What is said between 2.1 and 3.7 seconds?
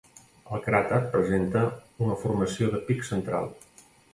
formació de pic central.